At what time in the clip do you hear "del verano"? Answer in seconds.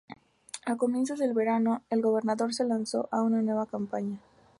1.19-1.83